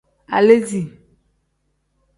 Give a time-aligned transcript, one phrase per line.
[0.37, 0.83] Aleesi.